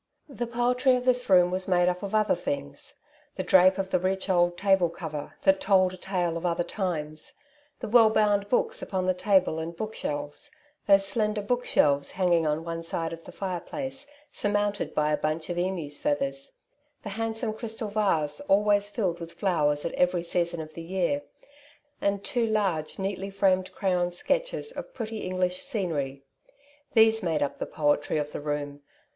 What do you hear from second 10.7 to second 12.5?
those slender bookshelves hanging